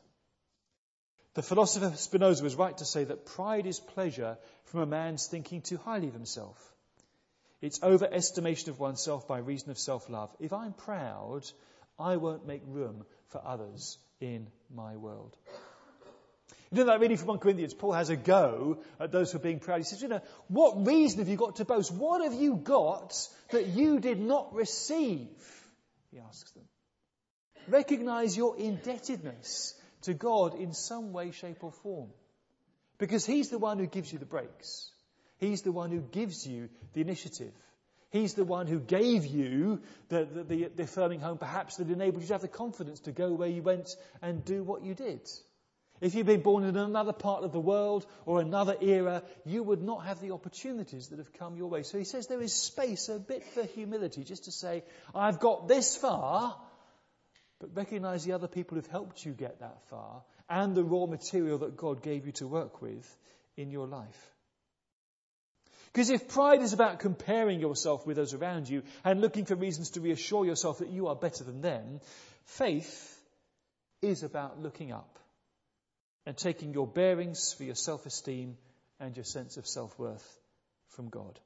The 1.33 1.41
philosopher 1.41 1.95
Spinoza 1.95 2.43
was 2.43 2.55
right 2.55 2.77
to 2.77 2.85
say 2.85 3.03
that 3.03 3.25
pride 3.25 3.65
is 3.65 3.79
pleasure 3.79 4.37
from 4.65 4.81
a 4.81 4.85
man's 4.85 5.27
thinking 5.27 5.61
too 5.61 5.77
highly 5.77 6.07
of 6.07 6.13
himself. 6.13 6.57
It's 7.59 7.79
overestimation 7.79 8.67
of 8.67 8.79
oneself 8.79 9.27
by 9.27 9.39
reason 9.39 9.71
of 9.71 9.79
self 9.79 10.09
love. 10.09 10.35
If 10.39 10.53
I'm 10.53 10.73
proud, 10.73 11.41
I 11.99 12.17
won't 12.17 12.45
make 12.45 12.61
room 12.65 13.03
for 13.29 13.41
others 13.43 13.97
in 14.19 14.47
my 14.73 14.95
world. 14.95 15.35
You 16.71 16.79
know 16.79 16.85
that 16.85 16.99
reading 16.99 17.17
from 17.17 17.29
1 17.29 17.39
Corinthians, 17.39 17.73
Paul 17.73 17.93
has 17.93 18.09
a 18.09 18.17
go 18.17 18.79
at 18.99 19.11
those 19.11 19.31
who 19.31 19.37
are 19.37 19.41
being 19.41 19.59
proud. 19.59 19.77
He 19.77 19.83
says, 19.83 20.01
you 20.01 20.09
know, 20.09 20.21
what 20.49 20.85
reason 20.85 21.19
have 21.19 21.29
you 21.29 21.37
got 21.37 21.57
to 21.57 21.65
boast? 21.65 21.93
What 21.93 22.21
have 22.21 22.33
you 22.33 22.55
got 22.57 23.15
that 23.51 23.67
you 23.67 23.99
did 23.99 24.19
not 24.19 24.53
receive? 24.53 25.29
He 26.11 26.19
asks 26.19 26.51
them. 26.51 26.65
Recognize 27.69 28.35
your 28.35 28.57
indebtedness 28.57 29.75
to 30.03 30.13
God 30.13 30.55
in 30.55 30.73
some 30.73 31.13
way, 31.13 31.31
shape 31.31 31.63
or 31.63 31.71
form. 31.71 32.09
Because 32.97 33.25
He's 33.25 33.49
the 33.49 33.59
one 33.59 33.77
who 33.77 33.87
gives 33.87 34.11
you 34.11 34.19
the 34.19 34.25
breaks. 34.25 34.91
He's 35.37 35.61
the 35.61 35.71
one 35.71 35.91
who 35.91 36.01
gives 36.01 36.45
you 36.45 36.69
the 36.93 37.01
initiative. 37.01 37.53
He's 38.09 38.35
the 38.35 38.45
one 38.45 38.67
who 38.67 38.79
gave 38.79 39.25
you 39.25 39.81
the, 40.09 40.25
the, 40.25 40.43
the, 40.43 40.71
the 40.75 40.83
affirming 40.83 41.19
home, 41.19 41.37
perhaps 41.37 41.75
that 41.77 41.89
enabled 41.89 42.21
you 42.21 42.27
to 42.27 42.33
have 42.33 42.41
the 42.41 42.47
confidence 42.47 43.01
to 43.01 43.11
go 43.11 43.33
where 43.33 43.49
you 43.49 43.61
went 43.61 43.89
and 44.21 44.45
do 44.45 44.63
what 44.63 44.83
you 44.83 44.93
did. 44.93 45.27
If 45.99 46.13
you'd 46.13 46.27
been 46.27 46.41
born 46.41 46.63
in 46.63 46.77
another 46.77 47.11
part 47.11 47.43
of 47.43 47.51
the 47.51 47.59
world 47.59 48.05
or 48.25 48.39
another 48.39 48.75
era, 48.79 49.23
you 49.45 49.63
would 49.63 49.81
not 49.81 50.05
have 50.05 50.21
the 50.21 50.31
opportunities 50.31 51.07
that 51.07 51.17
have 51.17 51.33
come 51.33 51.57
your 51.57 51.69
way. 51.69 51.83
So 51.83 51.97
he 51.97 52.03
says 52.03 52.27
there 52.27 52.41
is 52.41 52.53
space 52.53 53.09
a 53.09 53.19
bit 53.19 53.43
for 53.43 53.63
humility, 53.63 54.23
just 54.23 54.45
to 54.45 54.51
say, 54.51 54.83
I've 55.15 55.39
got 55.39 55.67
this 55.67 55.97
far, 55.97 56.55
but 57.59 57.75
recognize 57.75 58.23
the 58.23 58.33
other 58.33 58.47
people 58.47 58.75
who've 58.75 58.87
helped 58.87 59.25
you 59.25 59.31
get 59.33 59.59
that 59.59 59.81
far 59.89 60.23
and 60.47 60.75
the 60.75 60.83
raw 60.83 61.07
material 61.07 61.57
that 61.59 61.75
God 61.75 62.03
gave 62.03 62.25
you 62.25 62.31
to 62.33 62.47
work 62.47 62.81
with 62.81 63.17
in 63.57 63.71
your 63.71 63.87
life. 63.87 64.36
Because 65.97 66.11
if 66.11 66.27
pride 66.27 66.61
is 66.61 66.73
about 66.73 66.99
comparing 66.99 67.59
yourself 67.59 68.05
with 68.05 68.17
those 68.17 68.35
around 68.35 68.69
you 68.69 68.83
and 69.03 69.19
looking 69.19 69.45
for 69.45 69.55
reasons 69.55 69.89
to 69.91 69.99
reassure 69.99 70.45
yourself 70.45 70.77
that 70.77 70.89
you 70.89 71.07
are 71.07 71.15
better 71.15 71.43
than 71.43 71.61
them, 71.61 72.01
faith 72.45 73.19
is 74.03 74.21
about 74.21 74.61
looking 74.61 74.91
up 74.91 75.17
and 76.27 76.37
taking 76.37 76.71
your 76.71 76.85
bearings 76.85 77.51
for 77.51 77.63
your 77.63 77.73
self 77.73 78.05
esteem 78.05 78.57
and 78.99 79.17
your 79.17 79.23
sense 79.23 79.57
of 79.57 79.65
self 79.65 79.97
worth 79.97 80.39
from 80.89 81.09
God. 81.09 81.39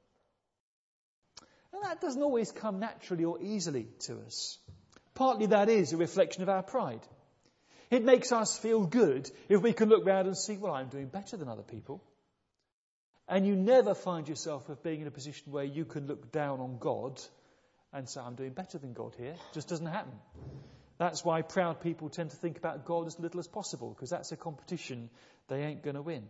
And 1.72 1.84
that 1.84 2.02
doesn't 2.02 2.22
always 2.22 2.52
come 2.52 2.82
naturally 2.82 3.24
or 3.24 3.42
easily 3.42 3.88
to 4.02 4.20
us. 4.26 4.58
Partly 5.14 5.46
that 5.46 5.70
is 5.70 5.94
a 5.94 5.98
reflection 5.98 6.44
of 6.44 6.50
our 6.50 6.62
pride. 6.62 7.08
It 7.90 8.04
makes 8.04 8.34
us 8.34 8.58
feel 8.58 8.86
good 8.86 9.32
if 9.48 9.62
we 9.62 9.72
can 9.72 9.88
look 9.88 10.06
round 10.06 10.28
and 10.28 10.36
see, 10.38 10.58
well, 10.58 10.74
I'm 10.74 10.90
doing 10.90 11.08
better 11.08 11.38
than 11.38 11.48
other 11.48 11.64
people. 11.64 12.04
And 13.32 13.48
you 13.48 13.56
never 13.56 13.96
find 13.96 14.28
yourself 14.28 14.68
of 14.68 14.84
being 14.84 15.00
in 15.00 15.08
a 15.08 15.12
position 15.12 15.54
where 15.54 15.64
you 15.64 15.86
can 15.86 16.06
look 16.06 16.34
down 16.34 16.60
on 16.60 16.78
God 16.78 17.22
and 17.94 18.10
say, 18.10 18.20
I'm 18.20 18.36
doing 18.36 18.52
better 18.52 18.78
than 18.78 18.92
God 18.92 19.16
here. 19.18 19.32
It 19.32 19.54
just 19.54 19.70
doesn't 19.70 19.86
happen. 19.86 20.12
That's 20.98 21.24
why 21.24 21.42
proud 21.42 21.80
people 21.80 22.10
tend 22.10 22.32
to 22.32 22.36
think 22.36 22.58
about 22.58 22.84
God 22.84 23.08
as 23.08 23.18
little 23.20 23.40
as 23.40 23.48
possible, 23.48 23.92
because 23.92 24.10
that's 24.10 24.34
a 24.34 24.36
competition 24.36 25.10
they 25.48 25.64
ain't 25.64 25.82
going 25.82 25.96
to 25.96 26.02
win. 26.02 26.24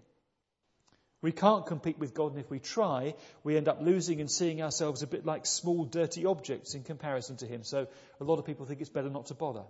We 1.24 1.32
can't 1.32 1.66
compete 1.66 1.98
with 1.98 2.14
God, 2.14 2.34
and 2.34 2.40
if 2.40 2.52
we 2.52 2.60
try, 2.60 3.16
we 3.44 3.58
end 3.58 3.68
up 3.68 3.80
losing 3.82 4.22
and 4.22 4.30
seeing 4.30 4.62
ourselves 4.62 5.02
a 5.02 5.08
bit 5.08 5.26
like 5.26 5.48
small, 5.48 5.86
dirty 5.86 6.28
objects 6.28 6.76
in 6.76 6.84
comparison 6.84 7.38
to 7.38 7.48
Him. 7.48 7.64
So 7.64 7.88
a 8.20 8.24
lot 8.24 8.38
of 8.38 8.46
people 8.46 8.68
think 8.68 8.80
it's 8.80 8.92
better 8.92 9.10
not 9.10 9.26
to 9.28 9.34
bother. 9.34 9.64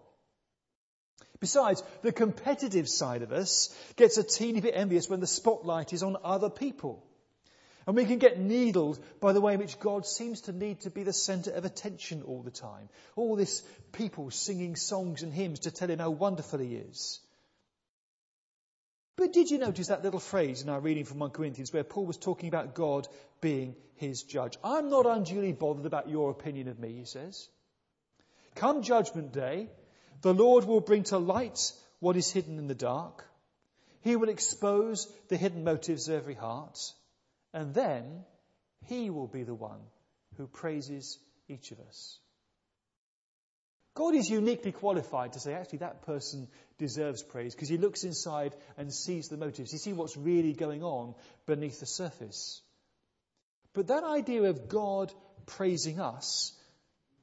Besides, 1.40 1.82
the 2.02 2.12
competitive 2.12 2.90
side 2.90 3.22
of 3.22 3.32
us 3.32 3.74
gets 3.96 4.18
a 4.18 4.24
teeny 4.24 4.60
bit 4.60 4.74
envious 4.76 5.10
when 5.10 5.22
the 5.22 5.28
spotlight 5.28 5.94
is 5.94 6.04
on 6.04 6.18
other 6.26 6.50
people. 6.50 7.06
And 7.88 7.96
we 7.96 8.06
can 8.06 8.20
get 8.20 8.40
needled 8.40 9.00
by 9.20 9.34
the 9.34 9.42
way 9.42 9.54
in 9.54 9.60
which 9.60 9.80
God 9.80 10.06
seems 10.06 10.42
to 10.42 10.52
need 10.52 10.82
to 10.82 10.92
be 10.92 11.04
the 11.04 11.14
center 11.14 11.52
of 11.52 11.66
attention 11.66 12.22
all 12.22 12.44
the 12.44 12.52
time. 12.52 12.90
All 13.16 13.36
this 13.36 13.64
people 13.92 14.30
singing 14.30 14.76
songs 14.76 15.24
and 15.24 15.34
hymns 15.34 15.62
to 15.62 15.72
tell 15.72 15.90
him 15.90 16.00
how 16.00 16.12
wonderful 16.12 16.60
he 16.60 16.76
is. 16.76 17.20
But 19.18 19.34
did 19.34 19.52
you 19.52 19.58
notice 19.58 19.88
that 19.88 20.04
little 20.04 20.20
phrase 20.20 20.62
in 20.62 20.70
our 20.70 20.80
reading 20.80 21.06
from 21.06 21.20
1 21.20 21.32
Corinthians 21.32 21.74
where 21.74 21.84
Paul 21.84 22.06
was 22.06 22.18
talking 22.18 22.50
about 22.50 22.76
God 22.76 23.08
being 23.40 23.76
his 23.96 24.24
judge? 24.24 24.58
I'm 24.64 24.90
not 24.90 25.06
unduly 25.06 25.52
bothered 25.52 25.86
about 25.86 26.10
your 26.10 26.32
opinion 26.32 26.68
of 26.68 26.80
me, 26.80 26.94
he 26.94 27.06
says. 27.06 27.50
Come 28.56 28.84
judgment 28.84 29.32
day, 29.32 29.70
the 30.22 30.34
Lord 30.34 30.66
will 30.66 30.82
bring 30.82 31.04
to 31.04 31.18
light 31.18 31.74
what 32.00 32.18
is 32.18 32.32
hidden 32.32 32.58
in 32.58 32.68
the 32.68 32.76
dark. 32.76 33.26
He 34.02 34.16
will 34.16 34.30
expose 34.30 35.08
the 35.28 35.38
hidden 35.38 35.64
motives 35.64 36.08
of 36.08 36.16
every 36.16 36.34
heart. 36.34 36.80
And 37.54 37.74
then 37.74 38.24
he 38.88 39.10
will 39.10 39.28
be 39.28 39.44
the 39.44 39.54
one 39.54 39.82
who 40.38 40.48
praises 40.48 41.20
each 41.48 41.72
of 41.72 41.80
us. 41.82 42.20
God 43.94 44.16
is 44.16 44.30
uniquely 44.30 44.72
qualified 44.72 45.34
to 45.34 45.40
say, 45.40 45.54
actually, 45.54 45.80
that 45.80 46.04
person 46.04 46.48
deserves 46.78 47.24
praise 47.24 47.54
because 47.54 47.68
he 47.68 47.78
looks 47.78 48.06
inside 48.06 48.56
and 48.78 48.94
sees 48.94 49.28
the 49.28 49.36
motives. 49.36 49.72
He 49.72 49.78
sees 49.78 49.94
what's 49.94 50.16
really 50.16 50.54
going 50.54 50.82
on 50.82 51.14
beneath 51.46 51.82
the 51.82 51.86
surface. 51.86 52.62
But 53.74 53.88
that 53.88 54.04
idea 54.04 54.44
of 54.44 54.70
God 54.70 55.12
praising 55.46 56.00
us 56.00 56.54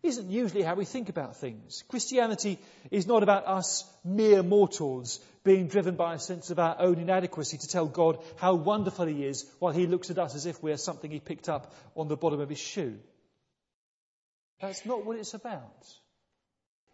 isn't 0.03 0.31
usually 0.31 0.63
how 0.63 0.75
we 0.75 0.85
think 0.85 1.09
about 1.09 1.37
things. 1.37 1.83
Christianity 1.89 2.59
is 2.91 3.07
not 3.07 3.23
about 3.23 3.47
us 3.47 3.85
mere 4.05 4.43
mortals 4.43 5.19
being 5.45 5.67
driven 5.69 5.97
by 5.97 6.15
a 6.15 6.19
sense 6.19 6.51
of 6.51 6.59
our 6.59 6.77
own 6.79 6.99
inadequacy 6.99 7.59
to 7.59 7.69
tell 7.69 7.87
God 7.87 8.19
how 8.37 8.55
wonderful 8.55 9.07
He 9.07 9.25
is 9.25 9.45
while 9.59 9.73
He 9.73 9.87
looks 9.87 10.11
at 10.11 10.19
us 10.19 10.35
as 10.35 10.47
if 10.47 10.63
we're 10.63 10.77
something 10.77 11.11
He 11.11 11.21
picked 11.21 11.49
up 11.49 11.75
on 11.97 12.09
the 12.09 12.17
bottom 12.17 12.41
of 12.41 12.49
His 12.49 12.59
shoe. 12.59 12.99
That's 14.61 14.85
not 14.85 15.05
what 15.05 15.19
it's 15.19 15.35
about. 15.35 15.87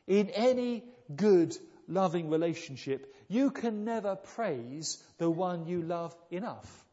In 0.07 0.31
any 0.31 0.85
good, 1.15 1.57
loving 1.89 2.31
relationship, 2.31 3.15
you 3.29 3.51
can 3.51 3.85
never 3.85 4.17
praise 4.17 5.03
the 5.19 5.31
one 5.31 5.67
you 5.67 5.83
love 5.83 6.15
enough. 6.31 6.84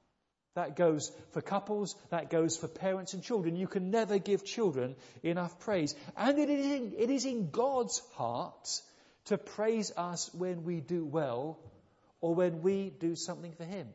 That 0.55 0.75
goes 0.75 1.11
for 1.31 1.41
couples, 1.41 1.95
that 2.09 2.29
goes 2.29 2.57
for 2.57 2.67
parents 2.67 3.13
and 3.13 3.23
children. 3.23 3.55
You 3.55 3.67
can 3.67 3.89
never 3.89 4.19
give 4.19 4.43
children 4.43 4.95
enough 5.23 5.59
praise. 5.59 5.95
And 6.17 6.37
it 6.39 6.49
is 6.49 6.65
in, 6.65 6.93
it 6.97 7.09
is 7.09 7.25
in 7.25 7.51
God's 7.51 8.01
heart 8.15 8.81
to 9.25 9.37
praise 9.37 9.93
us 9.95 10.29
when 10.33 10.63
we 10.63 10.81
do 10.81 11.05
well 11.05 11.57
or 12.19 12.35
when 12.35 12.61
we 12.61 12.89
do 12.89 13.15
something 13.15 13.53
for 13.53 13.63
Him. 13.63 13.87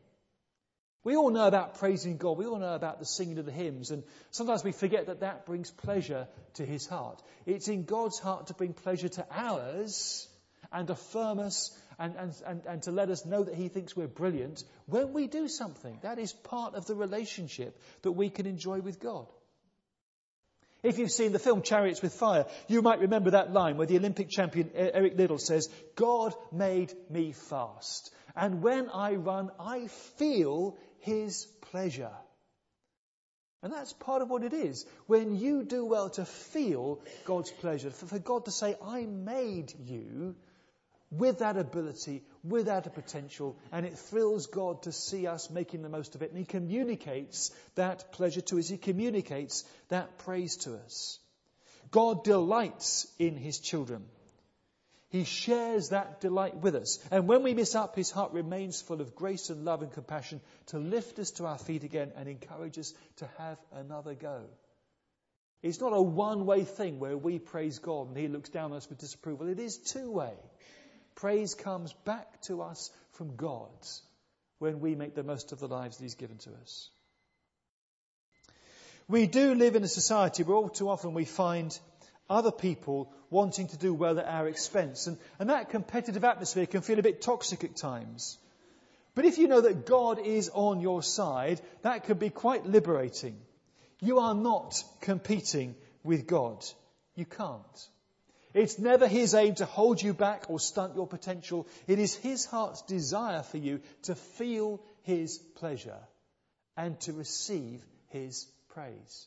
We 1.05 1.15
all 1.15 1.31
know 1.31 1.47
about 1.47 1.79
praising 1.79 2.17
God. 2.17 2.37
We 2.37 2.47
all 2.47 2.59
know 2.59 2.75
about 2.75 2.99
the 2.99 3.05
singing 3.05 3.39
of 3.39 3.47
the 3.47 3.53
hymns. 3.53 3.93
And 3.93 4.03
sometimes 4.33 4.65
we 4.65 4.73
forget 4.73 5.07
that 5.07 5.21
that 5.21 5.47
brings 5.47 5.71
pleasure 5.71 6.27
to 6.55 6.67
His 6.67 6.87
heart. 6.87 7.23
It's 7.45 7.69
in 7.69 7.85
God's 7.85 8.19
heart 8.19 8.49
to 8.49 8.55
bring 8.55 8.73
pleasure 8.73 9.09
to 9.11 9.27
ours 9.31 10.27
and 10.73 10.91
affirm 10.91 11.39
us 11.39 11.71
and, 11.99 12.15
and, 12.17 12.33
and, 12.47 12.67
and 12.67 12.83
to 12.83 12.91
let 12.91 13.11
us 13.11 13.25
know 13.25 13.45
that 13.45 13.55
He 13.55 13.69
thinks 13.69 13.97
we're 13.97 14.07
brilliant 14.07 14.63
when 14.87 15.13
we 15.13 15.27
do 15.27 15.49
something. 15.49 15.99
That 16.03 16.19
is 16.19 16.33
part 16.33 16.75
of 16.75 16.87
the 16.87 16.95
relationship 16.95 17.79
that 18.03 18.13
we 18.13 18.31
can 18.31 18.47
enjoy 18.47 18.81
with 18.81 19.01
God. 19.01 19.27
If 20.83 20.99
you've 20.99 21.11
seen 21.11 21.33
the 21.33 21.39
film 21.39 21.63
Chariots 21.63 22.03
with 22.03 22.15
Fire, 22.15 22.47
you 22.69 22.83
might 22.83 23.01
remember 23.01 23.31
that 23.31 23.53
line 23.53 23.77
where 23.77 23.87
the 23.87 23.97
Olympic 23.97 24.29
champion 24.29 24.71
Eric 24.75 25.17
Liddell 25.17 25.39
says, 25.39 25.69
God 25.97 26.35
made 26.53 26.93
me 27.11 27.33
fast. 27.33 28.15
And 28.37 28.63
when 28.63 28.89
I 28.91 29.15
run, 29.15 29.51
I 29.59 29.89
feel 30.19 30.77
His 30.99 31.47
pleasure. 31.73 32.13
And 33.63 33.73
that's 33.73 33.95
part 33.95 34.23
of 34.23 34.31
what 34.31 34.45
it 34.45 34.53
is. 34.53 34.87
When 35.07 35.35
you 35.35 35.65
do 35.65 35.85
well 35.85 36.11
to 36.11 36.25
feel 36.25 37.01
God's 37.25 37.51
pleasure, 37.51 37.91
for, 37.91 38.07
for 38.07 38.19
God 38.19 38.45
to 38.45 38.53
say, 38.53 38.77
I 38.85 39.07
made 39.07 39.73
you, 39.87 40.37
with 41.11 41.39
that 41.39 41.57
ability, 41.57 42.23
with 42.43 42.67
that 42.67 42.93
potential, 42.95 43.57
and 43.71 43.87
it 43.87 43.99
thrills 43.99 44.47
God 44.47 44.83
to 44.83 44.93
see 44.93 45.27
us 45.27 45.51
making 45.51 45.83
the 45.83 45.89
most 45.89 46.15
of 46.15 46.23
it. 46.23 46.31
And 46.31 46.39
He 46.39 46.45
communicates 46.45 47.53
that 47.77 48.13
pleasure 48.13 48.41
to 48.43 48.59
us. 48.59 48.69
He 48.69 48.77
communicates 48.77 49.65
that 49.89 50.19
praise 50.19 50.57
to 50.59 50.75
us. 50.77 51.19
God 51.91 52.25
delights 52.25 53.07
in 53.19 53.37
His 53.37 53.59
children. 53.59 54.05
He 55.09 55.23
shares 55.23 55.91
that 55.91 56.21
delight 56.21 56.57
with 56.57 56.75
us. 56.75 56.99
And 57.13 57.29
when 57.29 57.45
we 57.45 57.55
miss 57.55 57.77
up, 57.77 57.95
His 57.95 58.11
heart 58.11 58.33
remains 58.33 58.83
full 58.83 59.01
of 59.01 59.15
grace 59.15 59.51
and 59.51 59.65
love 59.65 59.83
and 59.83 59.93
compassion 59.93 60.41
to 60.67 60.79
lift 60.79 61.21
us 61.21 61.31
to 61.33 61.47
our 61.47 61.59
feet 61.59 61.85
again 61.85 62.13
and 62.17 62.29
encourage 62.29 62.79
us 62.79 62.93
to 63.19 63.29
have 63.39 63.59
another 63.73 64.15
go. 64.15 64.43
It's 65.63 65.81
not 65.81 65.93
a 65.93 66.03
one 66.03 66.45
way 66.45 66.65
thing 66.65 66.99
where 66.99 67.17
we 67.17 67.39
praise 67.39 67.79
God 67.79 68.09
and 68.09 68.17
He 68.17 68.29
looks 68.29 68.51
down 68.51 68.73
on 68.73 68.77
us 68.79 68.89
with 68.89 68.99
disapproval. 68.99 69.49
It 69.49 69.61
is 69.61 69.79
two 69.79 70.11
way. 70.11 70.35
Praise 71.17 71.55
comes 71.55 71.93
back 72.05 72.41
to 72.43 72.63
us 72.63 72.91
from 73.13 73.37
God 73.37 73.71
when 74.59 74.81
we 74.81 74.95
make 74.95 75.15
the 75.15 75.23
most 75.23 75.53
of 75.53 75.59
the 75.59 75.69
lives 75.69 75.97
that 75.97 76.05
He's 76.05 76.15
given 76.15 76.39
to 76.39 76.51
us. 76.63 76.91
We 79.09 79.27
do 79.27 79.55
live 79.55 79.77
in 79.77 79.83
a 79.83 79.89
society 79.89 80.43
where 80.43 80.57
all 80.57 80.69
too 80.69 80.89
often 80.89 81.15
we 81.15 81.25
find 81.25 81.79
other 82.29 82.51
people 82.51 83.13
wanting 83.31 83.69
to 83.69 83.79
do 83.79 83.95
well 83.95 84.19
at 84.19 84.27
our 84.27 84.49
expense. 84.49 85.07
And, 85.07 85.17
and 85.39 85.51
that 85.51 85.71
competitive 85.71 86.25
atmosphere 86.25 86.67
can 86.67 86.83
feel 86.83 86.99
a 86.99 87.03
bit 87.03 87.23
toxic 87.23 87.65
at 87.65 87.77
times. 87.77 88.37
But 89.15 89.25
if 89.25 89.39
you 89.39 89.49
know 89.49 89.63
that 89.63 89.87
God 89.87 90.19
is 90.19 90.51
on 90.53 90.81
your 90.81 91.03
side, 91.03 91.61
that 91.83 92.05
can 92.05 92.19
be 92.19 92.31
quite 92.31 92.67
liberating. 92.67 93.37
You 94.01 94.19
are 94.19 94.35
not 94.35 94.83
competing 95.01 95.75
with 96.05 96.27
God. 96.27 96.65
You 97.15 97.25
can't. 97.25 97.89
It's 98.57 98.79
never 98.79 99.07
His 99.07 99.35
aim 99.35 99.55
to 99.57 99.67
hold 99.67 100.01
you 100.01 100.15
back 100.15 100.47
or 100.49 100.59
stunt 100.59 100.95
your 100.97 101.07
potential. 101.07 101.67
It 101.87 101.99
is 101.99 102.15
His 102.15 102.47
heart's 102.47 102.81
desire 102.81 103.43
for 103.43 103.59
you 103.59 103.81
to 104.05 104.15
feel 104.15 104.81
His 105.03 105.37
pleasure 105.37 106.01
and 106.75 106.99
to 107.01 107.13
receive 107.13 107.85
His 108.09 108.47
praise. 108.71 109.27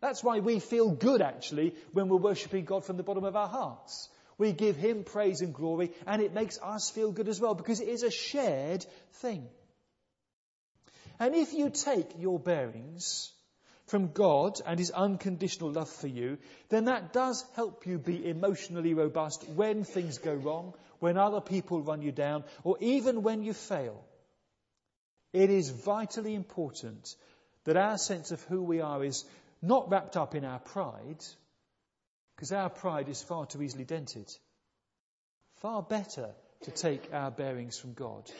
That's 0.00 0.22
why 0.22 0.38
we 0.38 0.60
feel 0.60 0.90
good 0.92 1.22
actually 1.22 1.74
when 1.92 2.08
we're 2.08 2.18
worshipping 2.18 2.66
God 2.66 2.84
from 2.84 2.96
the 2.96 3.02
bottom 3.02 3.24
of 3.24 3.34
our 3.34 3.48
hearts. 3.48 4.08
We 4.38 4.52
give 4.52 4.76
Him 4.76 5.02
praise 5.02 5.40
and 5.40 5.52
glory 5.52 5.90
and 6.06 6.22
it 6.22 6.32
makes 6.32 6.60
us 6.62 6.88
feel 6.88 7.10
good 7.10 7.26
as 7.26 7.40
well 7.40 7.56
because 7.56 7.80
it 7.80 7.88
is 7.88 8.04
a 8.04 8.12
shared 8.12 8.86
thing. 9.14 9.44
And 11.18 11.34
if 11.34 11.52
you 11.52 11.70
take 11.70 12.10
your 12.16 12.38
bearings 12.38 13.32
from 13.88 14.12
God 14.12 14.60
and 14.66 14.78
His 14.78 14.90
unconditional 14.90 15.72
love 15.72 15.88
for 15.90 16.06
you, 16.06 16.38
then 16.68 16.84
that 16.86 17.12
does 17.12 17.44
help 17.56 17.86
you 17.86 17.98
be 17.98 18.28
emotionally 18.28 18.94
robust 18.94 19.48
when 19.48 19.84
things 19.84 20.18
go 20.18 20.34
wrong, 20.34 20.74
when 21.00 21.16
other 21.16 21.40
people 21.40 21.82
run 21.82 22.02
you 22.02 22.12
down, 22.12 22.44
or 22.64 22.76
even 22.80 23.22
when 23.22 23.42
you 23.42 23.52
fail. 23.52 24.04
It 25.32 25.50
is 25.50 25.70
vitally 25.70 26.34
important 26.34 27.14
that 27.64 27.76
our 27.76 27.98
sense 27.98 28.30
of 28.30 28.42
who 28.44 28.62
we 28.62 28.80
are 28.80 29.04
is 29.04 29.24
not 29.60 29.90
wrapped 29.90 30.16
up 30.16 30.34
in 30.34 30.44
our 30.44 30.58
pride, 30.58 31.24
because 32.36 32.52
our 32.52 32.70
pride 32.70 33.08
is 33.08 33.22
far 33.22 33.46
too 33.46 33.62
easily 33.62 33.84
dented. 33.84 34.30
Far 35.56 35.82
better 35.82 36.30
to 36.62 36.70
take 36.70 37.12
our 37.12 37.30
bearings 37.30 37.78
from 37.78 37.94
God. 37.94 38.30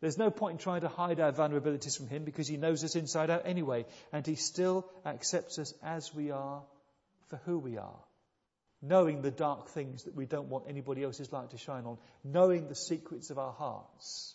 There's 0.00 0.18
no 0.18 0.30
point 0.30 0.52
in 0.52 0.58
trying 0.58 0.80
to 0.80 0.88
hide 0.88 1.20
our 1.20 1.32
vulnerabilities 1.32 1.96
from 1.96 2.08
Him 2.08 2.24
because 2.24 2.48
He 2.48 2.56
knows 2.56 2.82
us 2.84 2.96
inside 2.96 3.30
out 3.30 3.42
anyway, 3.44 3.84
and 4.12 4.26
He 4.26 4.34
still 4.34 4.88
accepts 5.04 5.58
us 5.58 5.74
as 5.82 6.14
we 6.14 6.30
are 6.30 6.62
for 7.28 7.36
who 7.44 7.58
we 7.58 7.76
are. 7.76 8.00
Knowing 8.82 9.20
the 9.20 9.30
dark 9.30 9.68
things 9.68 10.04
that 10.04 10.14
we 10.14 10.24
don't 10.24 10.48
want 10.48 10.64
anybody 10.66 11.02
else's 11.02 11.32
light 11.32 11.50
to 11.50 11.58
shine 11.58 11.84
on, 11.84 11.98
knowing 12.24 12.66
the 12.66 12.74
secrets 12.74 13.28
of 13.28 13.38
our 13.38 13.52
hearts, 13.52 14.34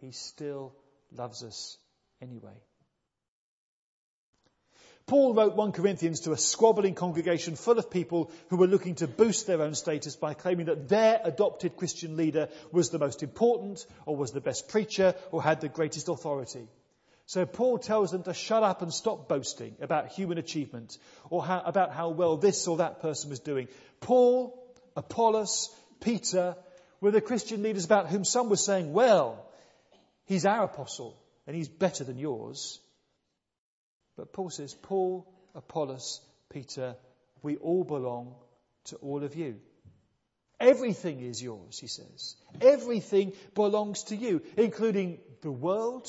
He 0.00 0.10
still 0.10 0.74
loves 1.12 1.42
us 1.42 1.78
anyway. 2.20 2.56
Paul 5.10 5.34
wrote 5.34 5.56
1 5.56 5.72
Corinthians 5.72 6.20
to 6.20 6.30
a 6.30 6.36
squabbling 6.36 6.94
congregation 6.94 7.56
full 7.56 7.80
of 7.80 7.90
people 7.90 8.30
who 8.48 8.56
were 8.56 8.68
looking 8.68 8.94
to 8.94 9.08
boost 9.08 9.48
their 9.48 9.60
own 9.60 9.74
status 9.74 10.14
by 10.14 10.34
claiming 10.34 10.66
that 10.66 10.88
their 10.88 11.20
adopted 11.24 11.76
Christian 11.76 12.16
leader 12.16 12.48
was 12.70 12.90
the 12.90 13.00
most 13.00 13.24
important, 13.24 13.84
or 14.06 14.14
was 14.14 14.30
the 14.30 14.40
best 14.40 14.68
preacher, 14.68 15.16
or 15.32 15.42
had 15.42 15.60
the 15.60 15.68
greatest 15.68 16.08
authority. 16.08 16.68
So 17.26 17.44
Paul 17.44 17.78
tells 17.78 18.12
them 18.12 18.22
to 18.22 18.32
shut 18.32 18.62
up 18.62 18.82
and 18.82 18.94
stop 18.94 19.28
boasting 19.28 19.74
about 19.80 20.12
human 20.12 20.38
achievement 20.38 20.96
or 21.28 21.44
how, 21.44 21.60
about 21.66 21.92
how 21.92 22.10
well 22.10 22.36
this 22.36 22.68
or 22.68 22.76
that 22.76 23.02
person 23.02 23.30
was 23.30 23.40
doing. 23.40 23.66
Paul, 23.98 24.64
Apollos, 24.94 25.74
Peter 25.98 26.54
were 27.00 27.10
the 27.10 27.20
Christian 27.20 27.64
leaders 27.64 27.84
about 27.84 28.10
whom 28.10 28.24
some 28.24 28.48
were 28.48 28.54
saying, 28.54 28.92
well, 28.92 29.44
he's 30.26 30.46
our 30.46 30.62
apostle 30.66 31.20
and 31.48 31.56
he's 31.56 31.68
better 31.68 32.04
than 32.04 32.16
yours. 32.16 32.78
But 34.20 34.34
Paul 34.34 34.50
says, 34.50 34.74
Paul, 34.74 35.26
Apollos, 35.54 36.20
Peter, 36.50 36.94
we 37.40 37.56
all 37.56 37.84
belong 37.84 38.34
to 38.84 38.96
all 38.96 39.24
of 39.24 39.34
you. 39.34 39.56
Everything 40.60 41.20
is 41.20 41.42
yours, 41.42 41.78
he 41.78 41.86
says. 41.86 42.36
Everything 42.60 43.32
belongs 43.54 44.02
to 44.04 44.16
you, 44.16 44.42
including 44.58 45.20
the 45.40 45.50
world, 45.50 46.06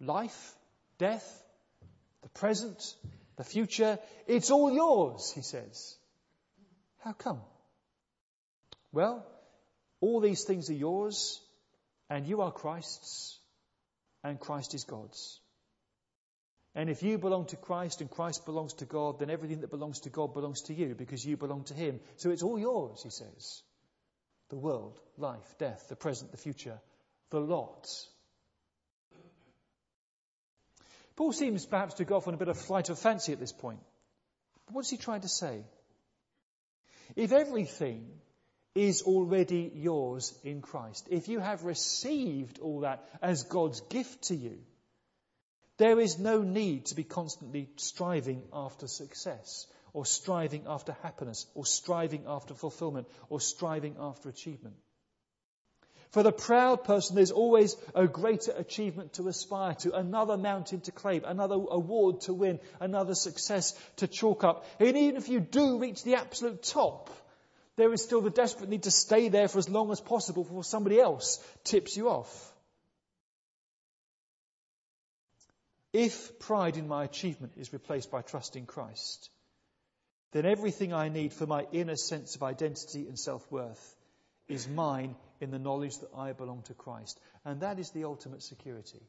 life, 0.00 0.56
death, 0.98 1.44
the 2.22 2.28
present, 2.30 2.96
the 3.36 3.44
future. 3.44 4.00
It's 4.26 4.50
all 4.50 4.72
yours, 4.72 5.30
he 5.32 5.42
says. 5.42 5.96
How 7.04 7.12
come? 7.12 7.40
Well, 8.90 9.24
all 10.00 10.18
these 10.18 10.42
things 10.42 10.68
are 10.68 10.80
yours, 10.88 11.40
and 12.08 12.26
you 12.26 12.40
are 12.40 12.50
Christ's, 12.50 13.38
and 14.24 14.40
Christ 14.40 14.74
is 14.74 14.82
God's. 14.82 15.39
And 16.74 16.88
if 16.88 17.02
you 17.02 17.18
belong 17.18 17.46
to 17.46 17.56
Christ 17.56 18.00
and 18.00 18.10
Christ 18.10 18.46
belongs 18.46 18.74
to 18.74 18.84
God, 18.84 19.18
then 19.18 19.30
everything 19.30 19.60
that 19.60 19.70
belongs 19.70 20.00
to 20.00 20.10
God 20.10 20.32
belongs 20.34 20.62
to 20.62 20.74
you 20.74 20.94
because 20.94 21.24
you 21.24 21.36
belong 21.36 21.64
to 21.64 21.74
Him. 21.74 22.00
So 22.16 22.30
it's 22.30 22.44
all 22.44 22.58
yours, 22.58 23.02
he 23.02 23.10
says. 23.10 23.62
The 24.50 24.56
world, 24.56 25.00
life, 25.16 25.58
death, 25.58 25.86
the 25.88 25.96
present, 25.96 26.30
the 26.30 26.36
future, 26.36 26.78
the 27.30 27.40
lot. 27.40 27.88
Paul 31.16 31.32
seems 31.32 31.66
perhaps 31.66 31.94
to 31.94 32.04
go 32.04 32.16
off 32.16 32.28
on 32.28 32.34
a 32.34 32.38
bit 32.38 32.48
of 32.48 32.56
flight 32.56 32.88
of 32.88 32.98
fancy 32.98 33.32
at 33.32 33.40
this 33.40 33.52
point. 33.52 33.80
But 34.66 34.74
what's 34.74 34.90
he 34.90 34.96
trying 34.96 35.20
to 35.22 35.28
say? 35.28 35.64
If 37.16 37.32
everything 37.32 38.06
is 38.74 39.02
already 39.02 39.72
yours 39.74 40.32
in 40.44 40.62
Christ, 40.62 41.08
if 41.10 41.28
you 41.28 41.40
have 41.40 41.64
received 41.64 42.60
all 42.60 42.80
that 42.80 43.04
as 43.20 43.42
God's 43.42 43.80
gift 43.80 44.22
to 44.28 44.36
you, 44.36 44.58
there 45.80 45.98
is 45.98 46.18
no 46.18 46.42
need 46.42 46.84
to 46.84 46.94
be 46.94 47.04
constantly 47.04 47.70
striving 47.76 48.42
after 48.52 48.86
success, 48.86 49.66
or 49.94 50.04
striving 50.04 50.64
after 50.66 50.94
happiness, 51.02 51.46
or 51.54 51.64
striving 51.64 52.24
after 52.26 52.52
fulfillment, 52.52 53.08
or 53.30 53.40
striving 53.40 53.96
after 53.98 54.28
achievement. 54.28 54.76
For 56.10 56.22
the 56.22 56.32
proud 56.32 56.84
person, 56.84 57.16
there's 57.16 57.30
always 57.30 57.76
a 57.94 58.06
greater 58.06 58.52
achievement 58.52 59.14
to 59.14 59.28
aspire 59.28 59.74
to, 59.76 59.94
another 59.94 60.36
mountain 60.36 60.82
to 60.82 60.92
claim, 60.92 61.24
another 61.24 61.54
award 61.54 62.20
to 62.22 62.34
win, 62.34 62.60
another 62.78 63.14
success 63.14 63.72
to 63.96 64.06
chalk 64.06 64.44
up. 64.44 64.66
And 64.80 64.98
even 64.98 65.16
if 65.16 65.30
you 65.30 65.40
do 65.40 65.78
reach 65.78 66.04
the 66.04 66.16
absolute 66.16 66.62
top, 66.62 67.08
there 67.76 67.92
is 67.94 68.02
still 68.02 68.20
the 68.20 68.28
desperate 68.28 68.68
need 68.68 68.82
to 68.82 68.90
stay 68.90 69.30
there 69.30 69.48
for 69.48 69.58
as 69.58 69.70
long 69.70 69.90
as 69.92 70.00
possible 70.00 70.44
before 70.44 70.62
somebody 70.62 71.00
else 71.00 71.42
tips 71.64 71.96
you 71.96 72.10
off. 72.10 72.49
If 75.92 76.38
pride 76.38 76.76
in 76.76 76.86
my 76.86 77.04
achievement 77.04 77.54
is 77.56 77.72
replaced 77.72 78.10
by 78.10 78.22
trust 78.22 78.56
in 78.56 78.66
Christ, 78.66 79.28
then 80.32 80.46
everything 80.46 80.92
I 80.92 81.08
need 81.08 81.32
for 81.32 81.46
my 81.46 81.66
inner 81.72 81.96
sense 81.96 82.36
of 82.36 82.42
identity 82.42 83.08
and 83.08 83.18
self 83.18 83.50
worth 83.50 83.96
is 84.48 84.68
mine 84.68 85.16
in 85.40 85.50
the 85.50 85.58
knowledge 85.58 85.98
that 85.98 86.10
I 86.16 86.32
belong 86.32 86.62
to 86.62 86.74
Christ. 86.74 87.18
And 87.44 87.60
that 87.60 87.78
is 87.78 87.90
the 87.90 88.04
ultimate 88.04 88.42
security. 88.42 89.00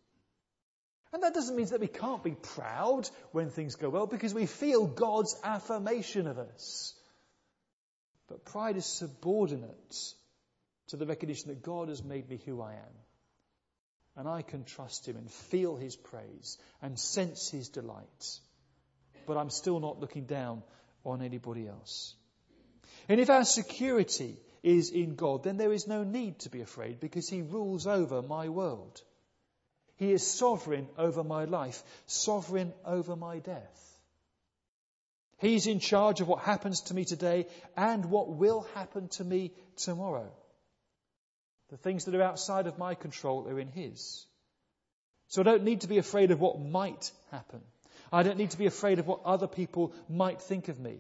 And 1.14 1.24
that 1.24 1.34
doesn't 1.34 1.56
mean 1.56 1.68
that 1.68 1.82
we 1.82 1.88
can't 1.88 2.24
be 2.24 2.36
proud 2.56 3.10
when 3.32 3.50
things 3.50 3.76
go 3.76 3.90
well 3.90 4.08
because 4.08 4.34
we 4.34 4.46
feel 4.46 4.88
God's 4.88 5.36
affirmation 5.44 6.26
of 6.26 6.40
us. 6.40 6.94
But 8.30 8.46
pride 8.46 8.78
is 8.78 8.86
subordinate 8.86 9.96
to 10.88 10.98
the 10.98 11.06
recognition 11.06 11.50
that 11.50 11.64
God 11.64 11.90
has 11.90 12.02
made 12.02 12.30
me 12.30 12.40
who 12.46 12.62
I 12.62 12.74
am 12.74 12.94
and 14.16 14.28
I 14.28 14.42
can 14.42 14.64
trust 14.64 15.08
him 15.08 15.16
and 15.16 15.32
feel 15.32 15.76
his 15.76 15.96
praise 15.96 16.58
and 16.82 17.00
sense 17.00 17.50
his 17.50 17.70
delight. 17.70 18.40
But 19.26 19.38
I'm 19.38 19.50
still 19.50 19.80
not 19.80 20.00
looking 20.00 20.26
down 20.26 20.64
on 21.06 21.22
anybody 21.22 21.68
else. 21.68 22.16
And 23.08 23.20
if 23.20 23.30
our 23.30 23.46
security 23.46 24.40
is 24.64 24.92
in 24.92 25.16
God, 25.16 25.44
then 25.44 25.58
there 25.58 25.74
is 25.74 25.88
no 25.88 26.04
need 26.04 26.40
to 26.40 26.50
be 26.50 26.62
afraid 26.62 27.00
because 27.00 27.28
he 27.30 27.42
rules 27.42 27.88
over 27.88 28.22
my 28.22 28.50
world. 28.50 29.02
He 29.96 30.12
is 30.12 30.26
sovereign 30.26 30.88
over 30.98 31.24
my 31.24 31.46
life, 31.46 31.84
sovereign 32.06 32.74
over 32.86 33.16
my 33.16 33.40
death. 33.40 33.92
He's 35.38 35.66
in 35.66 35.80
charge 35.80 36.22
of 36.22 36.28
what 36.28 36.44
happens 36.44 36.82
to 36.82 36.94
me 36.94 37.06
today 37.06 37.48
and 37.76 38.06
what 38.06 38.30
will 38.30 38.68
happen 38.76 39.08
to 39.10 39.24
me 39.24 39.54
tomorrow. 39.78 40.32
The 41.72 41.78
things 41.78 42.06
that 42.06 42.16
are 42.16 42.22
outside 42.22 42.68
of 42.68 42.78
my 42.78 42.96
control 42.96 43.48
are 43.48 43.60
in 43.60 43.70
His. 43.70 44.26
So 45.30 45.42
I 45.42 45.46
don't 45.46 45.64
need 45.64 45.82
to 45.82 45.88
be 45.88 45.98
afraid 45.98 46.32
of 46.32 46.42
what 46.42 46.60
might 46.60 47.10
happen. 47.32 47.62
I 48.12 48.24
don't 48.24 48.38
need 48.38 48.52
to 48.52 48.58
be 48.58 48.66
afraid 48.66 49.00
of 49.00 49.08
what 49.08 49.22
other 49.24 49.48
people 49.48 49.94
might 50.10 50.42
think 50.42 50.68
of 50.68 50.80
me. 50.80 50.98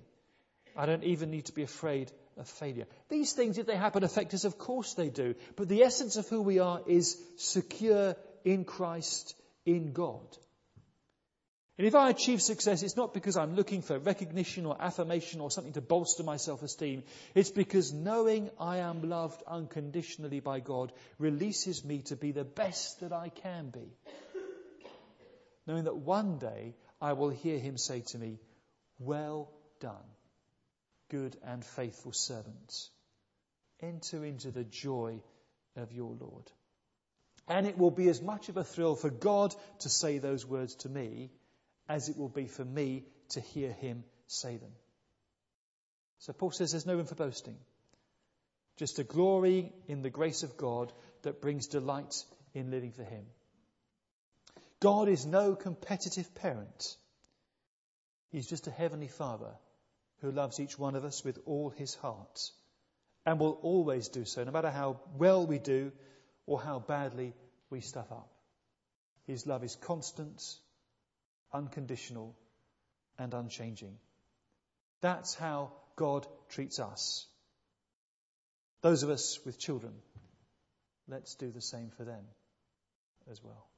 I 0.77 0.85
don't 0.85 1.03
even 1.03 1.29
need 1.31 1.45
to 1.45 1.53
be 1.53 1.63
afraid 1.63 2.09
of 2.37 2.47
failure. 2.47 2.85
These 3.09 3.33
things, 3.33 3.57
if 3.57 3.65
they 3.65 3.75
happen, 3.75 4.05
affect 4.05 4.33
us. 4.33 4.45
Of 4.45 4.57
course 4.57 4.93
they 4.93 5.09
do. 5.09 5.35
But 5.57 5.67
the 5.67 5.83
essence 5.83 6.15
of 6.15 6.29
who 6.29 6.41
we 6.41 6.59
are 6.59 6.81
is 6.87 7.17
secure 7.35 8.15
in 8.45 8.63
Christ, 8.63 9.35
in 9.65 9.91
God. 9.91 10.25
And 11.81 11.87
if 11.87 11.95
I 11.95 12.11
achieve 12.11 12.43
success, 12.43 12.83
it's 12.83 12.95
not 12.95 13.11
because 13.11 13.37
I'm 13.37 13.55
looking 13.55 13.81
for 13.81 13.97
recognition 13.97 14.67
or 14.67 14.79
affirmation 14.79 15.41
or 15.41 15.49
something 15.49 15.73
to 15.73 15.81
bolster 15.81 16.21
my 16.21 16.37
self 16.37 16.61
esteem. 16.61 17.01
It's 17.33 17.49
because 17.49 17.91
knowing 17.91 18.51
I 18.59 18.77
am 18.77 19.01
loved 19.09 19.41
unconditionally 19.47 20.41
by 20.41 20.59
God 20.59 20.91
releases 21.17 21.83
me 21.83 22.03
to 22.03 22.15
be 22.15 22.33
the 22.33 22.43
best 22.43 22.99
that 22.99 23.11
I 23.11 23.29
can 23.29 23.71
be. 23.71 23.97
Knowing 25.65 25.85
that 25.85 25.97
one 25.97 26.37
day 26.37 26.75
I 27.01 27.13
will 27.13 27.31
hear 27.31 27.57
Him 27.57 27.79
say 27.79 28.01
to 28.09 28.19
me, 28.19 28.37
Well 28.99 29.51
done, 29.79 30.11
good 31.09 31.35
and 31.43 31.65
faithful 31.65 32.11
servant. 32.11 32.89
Enter 33.81 34.23
into 34.23 34.51
the 34.51 34.65
joy 34.65 35.19
of 35.75 35.91
your 35.91 36.15
Lord. 36.19 36.51
And 37.47 37.65
it 37.65 37.75
will 37.75 37.89
be 37.89 38.07
as 38.07 38.21
much 38.21 38.49
of 38.49 38.57
a 38.57 38.63
thrill 38.63 38.95
for 38.95 39.09
God 39.09 39.55
to 39.79 39.89
say 39.89 40.19
those 40.19 40.45
words 40.45 40.75
to 40.75 40.87
me 40.89 41.31
as 41.87 42.09
it 42.09 42.17
will 42.17 42.29
be 42.29 42.47
for 42.47 42.65
me 42.65 43.03
to 43.29 43.41
hear 43.41 43.71
him 43.71 44.03
say 44.27 44.57
them. 44.57 44.71
So 46.19 46.33
Paul 46.33 46.51
says 46.51 46.71
there's 46.71 46.85
no 46.85 46.95
room 46.95 47.05
for 47.05 47.15
boasting, 47.15 47.57
just 48.77 48.99
a 48.99 49.03
glory 49.03 49.71
in 49.87 50.01
the 50.01 50.09
grace 50.09 50.43
of 50.43 50.57
God 50.57 50.91
that 51.23 51.41
brings 51.41 51.67
delight 51.67 52.23
in 52.53 52.71
living 52.71 52.91
for 52.91 53.03
him. 53.03 53.25
God 54.79 55.09
is 55.09 55.25
no 55.25 55.55
competitive 55.55 56.33
parent. 56.35 56.95
He's 58.31 58.47
just 58.47 58.67
a 58.67 58.71
heavenly 58.71 59.07
father 59.07 59.51
who 60.21 60.31
loves 60.31 60.59
each 60.59 60.77
one 60.77 60.95
of 60.95 61.05
us 61.05 61.23
with 61.23 61.39
all 61.45 61.69
his 61.69 61.95
heart 61.95 62.51
and 63.25 63.39
will 63.39 63.59
always 63.61 64.07
do 64.07 64.25
so, 64.25 64.43
no 64.43 64.51
matter 64.51 64.71
how 64.71 64.99
well 65.17 65.45
we 65.45 65.59
do 65.59 65.91
or 66.45 66.59
how 66.59 66.79
badly 66.79 67.33
we 67.69 67.81
stuff 67.81 68.11
up. 68.11 68.29
His 69.27 69.45
love 69.45 69.63
is 69.63 69.75
constant 69.75 70.41
unconditional, 71.53 72.35
and 73.17 73.33
unchanging. 73.33 73.97
That's 75.01 75.35
how 75.35 75.71
God 75.95 76.27
treats 76.49 76.79
us. 76.79 77.25
Those 78.81 79.03
of 79.03 79.09
us 79.09 79.39
with 79.45 79.59
children, 79.59 79.93
let's 81.07 81.35
do 81.35 81.51
the 81.51 81.61
same 81.61 81.91
for 81.97 82.03
them 82.03 82.23
as 83.29 83.43
well. 83.43 83.70